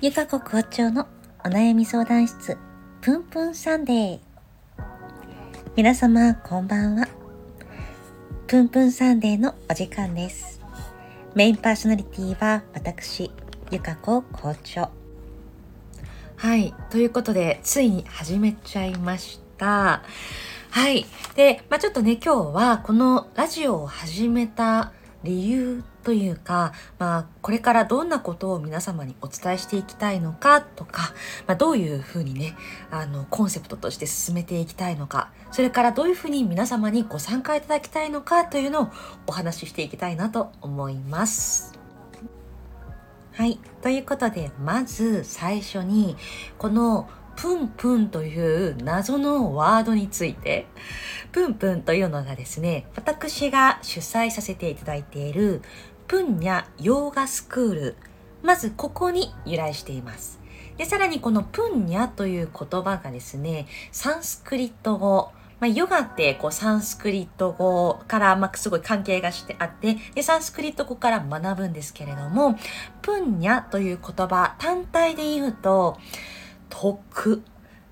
[0.00, 1.08] ゆかこ校長の
[1.44, 2.56] お悩み相談室
[3.00, 4.20] ぷんぷんサンデー。
[5.74, 7.08] 皆様こんばんは。
[8.46, 10.60] ぷんぷんサンデーのお時間です。
[11.34, 13.32] メインパーソナリティは私
[13.72, 14.88] ゆかこ校長。
[16.36, 20.04] はいということでついに始めちゃいました。
[20.78, 24.92] はいで、まあ、ちょっとね今日はこのラジオを始めた
[25.24, 31.12] 理由というか、まあ、これからどんなことを皆様にお伝えしていきたいのかとか、
[31.48, 32.54] まあ、どういうふうにね、
[32.92, 38.88] あの、コンセプトとして進めていきたいのか、それからどういうふうに皆様にご参加いただきたいのかというのを
[39.26, 41.76] お話ししていきたいなと思います。
[43.32, 43.58] はい。
[43.82, 46.16] ということで、まず最初に、
[46.56, 47.08] この
[47.40, 48.36] プンプンとい
[48.68, 50.66] う謎のワードについて、
[51.30, 55.62] プンプンというのがですね、私が主催させていただいている
[56.08, 57.96] プンニャヨーガスクール。
[58.42, 60.40] まずここに由来しています。
[60.78, 72.58] で、さらにこのプンニャという言葉がですね、サンスクリット語、まあ、ヨガってこうサンスクリット語から、まあ、すごい関係がしてあってで、サンスクリット語から学ぶんですけれども、
[73.00, 75.98] プンニャという言葉単体で言うと、
[76.68, 77.42] 徳。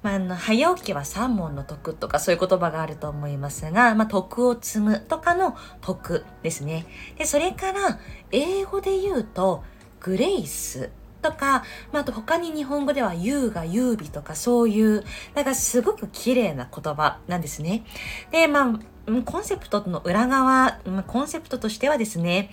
[0.03, 6.87] まあ、あの、早起きは三問の徳とかそういう言葉があると思いますが、まあ、徳を積むとかの徳ですね。
[7.19, 7.99] で、それから、
[8.31, 9.65] 英語で言うと、
[10.01, 10.91] グレイス
[11.23, 17.85] とか、まあ、あと他に日本語では優雅、優美とかそういう、なんかすごく綺麗な言葉なんですね。
[18.31, 22.51] で、まあ、コンセプトの裏側、コンセプトとしてはですね、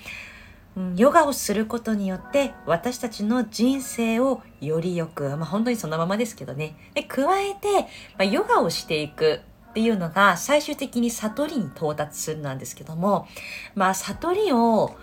[0.96, 6.76] ヨガをすることによって私たちの人生をよりよく、まあ、本当にそのままですけどね。
[6.94, 7.88] で加えて、ま
[8.20, 13.28] あ、ヨガをしていくっていうのが最終的に悟りに到達するなんですけども、
[13.76, 14.96] まあ悟りを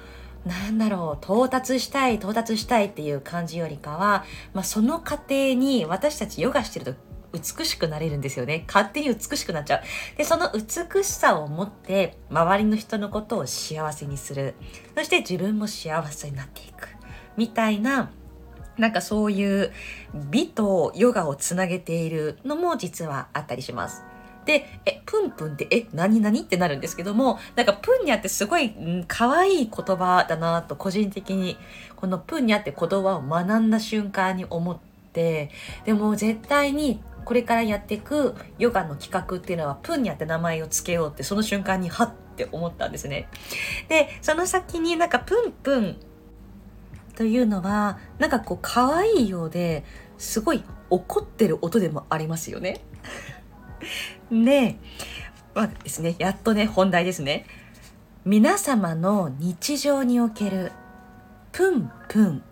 [0.44, 4.24] なんだろう、到達したい、到達したいっていう感じよりかは、
[4.54, 6.94] まあその過程に私たちヨガしてると
[7.32, 8.64] 美しくなれるんですよね。
[8.66, 9.82] 勝手に美しくなっちゃう。
[10.16, 14.54] で、その美しさを持って、周りの人のことを幸せにする。
[14.96, 16.88] そして自分も幸せになっていく。
[17.36, 18.10] みたいな、
[18.76, 19.72] なんかそういう
[20.30, 24.02] 美とヨガをつなげているのも実はあったりします。
[24.46, 26.40] で、え、プンプンって、え、何々？
[26.40, 31.58] ってなるんですけども、なんかプンニャってすごいん可愛い言葉だなと個人的に、
[31.94, 34.78] このプンニャって言葉を学んだ瞬間に思っ
[35.12, 35.50] て、
[35.84, 43.28] でも絶対にこれからやっていくヨガの企画っていうのはプンニャって名前を付けようってその瞬間にハッて思ったんですね。
[43.88, 45.96] で、その先になんかプンプン
[47.14, 49.84] というのはなんかこう可愛いようで
[50.18, 52.80] すごい怒ってる音でもありますよね。
[54.32, 54.80] で、
[55.54, 57.46] まあですね、やっとね、本題ですね。
[58.24, 60.72] 皆様の日常における
[61.52, 62.42] プンプン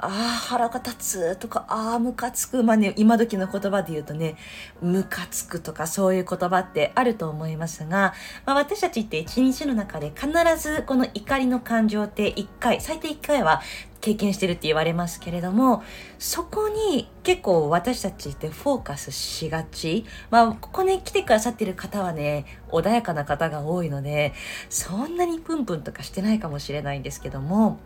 [0.00, 2.62] ああ、腹が立つとか、ああ、ムカつく。
[2.62, 4.36] まあね、今時の言葉で言うとね、
[4.80, 8.14] ムカつくとかそういう言葉ってあると思いますが、
[8.46, 13.60] まあ私たちって一日の中で必ずこの怒りの感情って一回、最低一回は
[14.00, 15.82] 経験してるって言われますけれども、
[16.20, 20.04] そこに結構私たちってフォーカスしがち。
[20.30, 24.32] まあ、ここね、来てくださってる方はね、穏やかな方が多いので、
[24.70, 27.80] そんなにプンプンとかしてないかもしれないんですけども、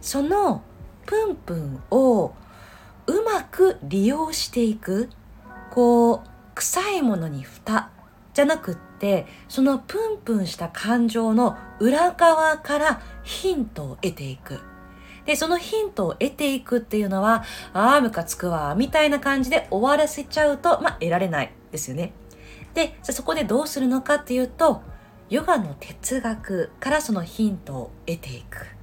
[0.00, 0.62] その
[1.10, 2.34] プンプンを
[3.08, 5.10] うまく利用していく
[5.72, 6.20] こう
[6.54, 7.90] 臭いものに蓋
[8.32, 14.60] じゃなくってそのプンプンした感情の裏側からヒントを得ていく。
[15.26, 22.12] でそのヒントを得ていくっていうのはああムカつくわみたいな感じで終わらせちゃうとまあ得られないですよね。
[22.74, 24.82] でそこでどうするのかっていうと
[25.28, 28.79] ヨガの哲学からそのヒントを得ていく。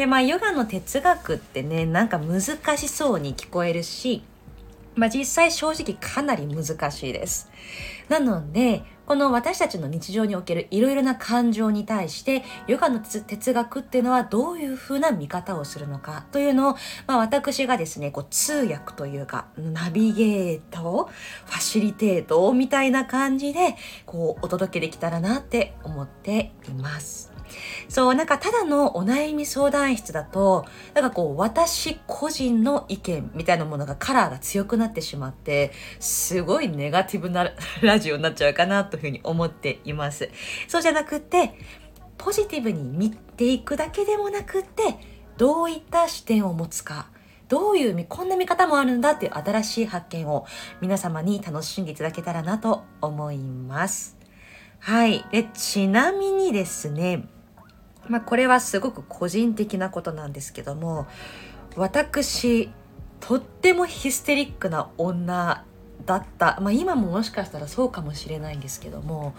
[0.00, 2.40] でまあヨガの哲学ってねなんか難
[2.78, 4.22] しそうに聞こえるし
[4.96, 7.50] まあ実際正直かなり難しいです。
[8.08, 16.76] なので、この私たちの日常におけるいろいろな感情に対して、ヨガの哲学っていうのはどういうふうな見方をするのかというのを、
[17.06, 21.08] まあ私がですね、こう通訳というか、ナビゲート、
[21.46, 23.76] ファシリテートみたいな感じで、
[24.06, 27.39] こうお届けできたらなって思っています。
[27.88, 37.50] そう、なんかただのお悩み相談室だと、なんかこう、私個人の意見みたいなものがカラーが強くなってしまって、すごいネガティブな
[37.82, 40.30] ラジオになっちゃうかなというふうに思っています。
[40.68, 41.54] そうじゃなくて、
[42.18, 44.82] ポジティブに見ていくだけでもなくって、
[45.36, 47.06] どういった視点を持つか。
[47.48, 50.46] どういうこんな見方もあるんだっていう新しい発見を
[50.80, 54.16] 皆様に楽しんでいただけたらなと思います。
[54.78, 55.24] はい。
[55.32, 57.24] で、ちなみにですね、
[58.08, 61.06] まあこれはすごく個人的なことなんですけども、
[61.76, 62.70] 私、
[63.20, 65.64] とってもヒステリックな女
[66.06, 66.58] だった。
[66.60, 69.34] まあ今ももしかしたらそうかもしれないんですけども、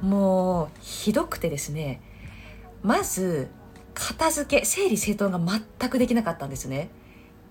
[0.00, 2.00] もうひどくてですね、
[2.82, 3.48] まず
[3.94, 6.90] 片付け、整理整頓が全くできなかったんですね。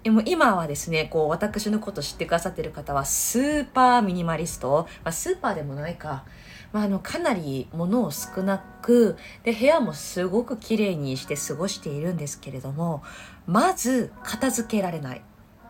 [0.04, 6.26] でも今はですね、こう私のこと知ってくださってる方はスーパーミニマリスト、まあ、スーパーでもないか、
[6.74, 13.02] まあ、あのかなり物を少なくで部屋もすごく綺麗にして過ごしているんですけれども
[13.48, 15.22] まず片付けられない。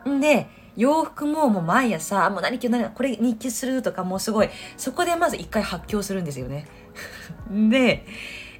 [0.09, 6.65] んで洋服ももう毎朝もう何何これ日記するとかもうすごいそこでまず一回発狂するんですよね。
[7.69, 8.05] で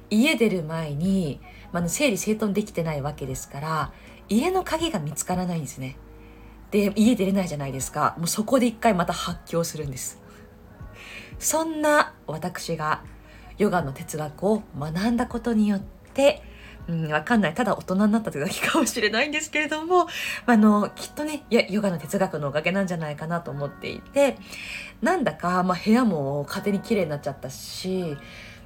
[0.08, 1.40] 家出る前に、
[1.72, 3.92] まあ、整理整頓できてないわけですから
[4.28, 5.96] 家の鍵が見つからないんですね。
[6.70, 8.14] で、家出れないじゃないですか。
[8.18, 10.20] もうそこで一回また発狂するんです。
[11.38, 13.02] そんな私が
[13.58, 15.80] ヨガの哲学を学んだことによっ
[16.14, 16.42] て、
[16.88, 17.54] うん、わかんない。
[17.54, 20.06] ただ大人になったというだけかもしれないんですけれども、
[20.46, 24.36] あの、きっとね、ヨガの哲学のおかげなんじゃないかなと思っていて、
[25.00, 28.16] なんだか、まあ、部屋も勝手に綺麗になっちゃったし、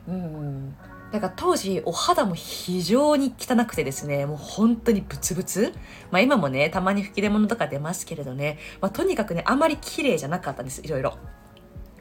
[0.08, 0.74] うん、
[1.12, 5.72] だか当時お肌も非常に汚くてですね、もう本当にブツブツ。
[6.10, 11.16] まあ今もね、たまに吹き出物とか出ますけれどね、まあとにかくね、あまり綺麗じゃなかったんです、いろいろ。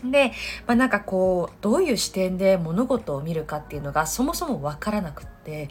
[0.03, 0.33] で、
[0.67, 5.69] まあなんかこう、どういう視点で物事を見るかっていうのがそもそもわからなくって、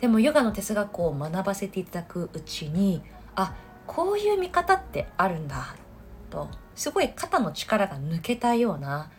[0.00, 3.02] でもヨガの哲学を学ばせていただくうちに、
[3.34, 3.54] あ、
[3.86, 5.74] こういう見方ってあるんだ、
[6.30, 9.10] と、すごい肩の力が抜けたような、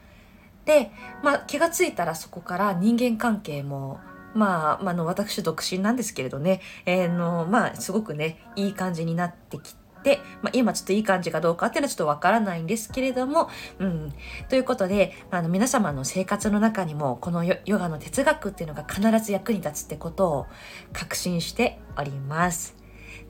[0.66, 0.92] で、
[1.24, 4.00] まあ、気が付いたらそこから人間関係も
[4.34, 14.14] まあ、まあ、の私独身なんですけれどね、えー、のまあすごくねいい感じになってきて、まあ、今ちょっといい感じかどうかっていうのはちょっとわからないんですけれども、うん、
[14.50, 20.46] ということであの皆様の生活の中にもこのヨガの哲学っていうのが必ず役に立つってことを
[20.92, 22.76] 確信しております。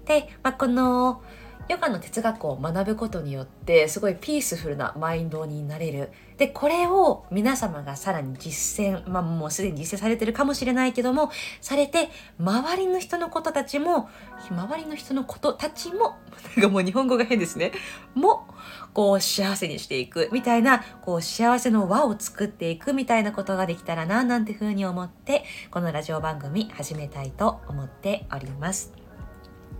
[0.06, 1.22] で、まあ、この
[1.67, 6.12] ヨガの哲学を学ぶことによってすごいピースフルなマインドになれる。
[6.38, 11.31] で、これを皆様がさらに実践、まあもうすでに実践されてるかもしれないけども、
[11.62, 12.09] されて、
[12.39, 14.09] 周りの人のことたちも、
[14.51, 16.17] 周りの人のことたちも、
[16.56, 17.71] なんかもう日本語が変ですね。
[18.13, 18.45] も、
[18.94, 29.05] こう幸せにしていくみたいな、こう幸せの輪を作っていくみたいなことができたらな、なんてふうに思って、このラジオ番組始めたいと思っております。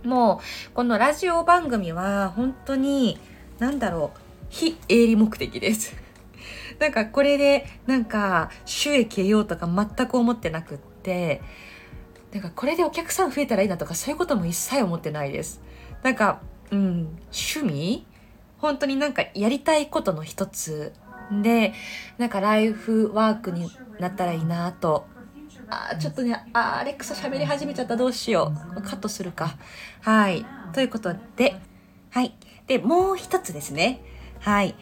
[0.06, 3.18] もうこのラジオ番組は本当に
[3.58, 5.96] 何だろう非営利目的です。
[6.78, 11.42] なんかこれでなんか収益得ようとか全く思ってなくって
[12.32, 15.60] なんかこれでお客さん増えたらいいなとかそういうことも一切思ってないです。
[16.04, 18.06] なんかうん趣味？
[18.58, 20.92] 本当になんかやりたいことの一つ。
[21.42, 21.74] で
[22.18, 23.68] なんかライフワークに
[23.98, 25.06] なったらいいなと
[25.68, 27.96] あちょっとねあアレックサ喋り始めちゃった。
[27.96, 28.82] どうしよう。
[28.82, 29.56] カットするか。
[30.02, 30.46] はい。
[30.72, 31.56] ということで
[32.10, 32.34] はい。
[32.66, 34.02] でもう一つですね。
[34.40, 34.74] はい。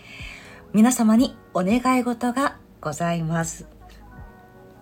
[0.73, 3.67] 皆様にお願い事がございます。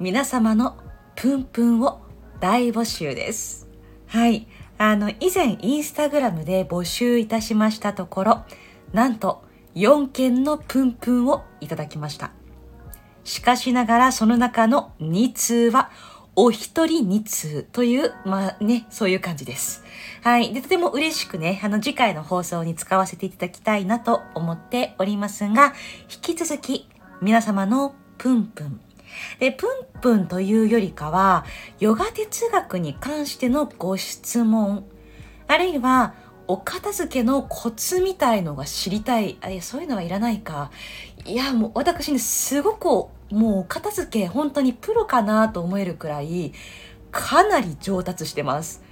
[0.00, 0.76] 皆様の
[1.14, 2.00] プンプンを
[2.40, 3.68] 大募集です。
[4.06, 4.46] はい。
[4.78, 8.44] あの以前インスタグラムで募集いたしましたところ
[8.92, 9.44] なんと
[9.76, 12.32] 4件のプンプンをいただきました。
[13.24, 15.90] しかしながらその中の2通は
[16.34, 19.84] お一人2通という、まあね、そういう感じです。
[20.22, 20.54] はい。
[20.54, 25.74] で、とても嬉しくね、あの次回の放送に使わせていただきたいなと思っておりますが、
[26.10, 26.88] 引き続き
[27.20, 28.80] 皆様のプンプン。
[29.40, 31.44] で、プンプンというよりかは、
[31.80, 34.86] ヨガ哲学に関してのご質問、
[35.48, 36.14] あるいは
[36.48, 39.36] お片付けのコツみたいのが知りたい。
[39.40, 40.70] あ、い、そういうのはいらないか。
[41.24, 42.86] いや、もう私ね、すごく
[43.34, 46.52] もうお片付け本当にプロかなと思えるくらい、
[47.10, 48.82] かなり上達してます。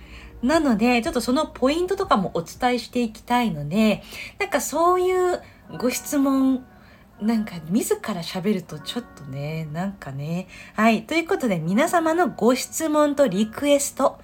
[0.42, 4.02] なので、ちょっとそのポイントとかもお伝えしていきたいので、
[4.38, 5.40] なんかそういう
[5.78, 6.64] ご質問、
[7.20, 10.48] なんか自ら喋るとちょっとね、なんかね。
[10.74, 11.04] はい。
[11.04, 14.18] ということで皆様のご質問とリクエスト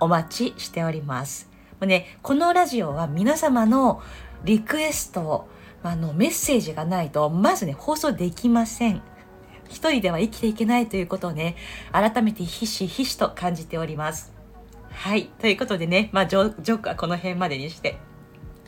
[0.00, 1.47] お待ちしております。
[1.82, 4.02] うね、このラジオは皆様の
[4.44, 5.48] リクエスト、
[5.82, 9.02] あの、メッセージがないと、まずね、放送できません。
[9.68, 11.56] 一人では生きていけないということをね、
[11.92, 14.32] 改めてひしひしと感じております。
[14.90, 15.26] はい。
[15.40, 17.98] ということでね、まあ、ジョークはこの辺までにして。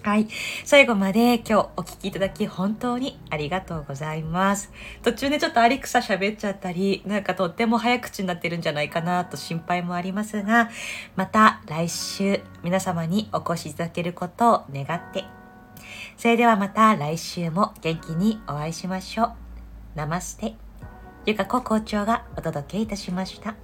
[0.02, 0.28] はい。
[0.64, 4.73] 最後まで今日お聞きいただき本当にありがとうございます。
[5.02, 10.71] 途中ね、ちょっとアレクサ喋っちゃったり、なんかとっても早口になってるんじゃないかなと心配もありますが、
[11.16, 15.25] また来週皆様にお越しいただけることを願って。
[16.16, 19.33] それではまた来週も元気にお会いしましょう。
[19.95, 20.54] ナマステ。
[21.26, 23.54] ゆかこ校長がお届けいたしました。